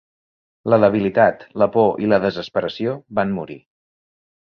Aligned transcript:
La 0.73 0.79
debilitat, 0.83 1.45
la 1.65 1.69
por 1.77 2.03
i 2.07 2.11
la 2.15 2.21
desesperació 2.27 2.99
van 3.21 3.39
morir. 3.41 3.63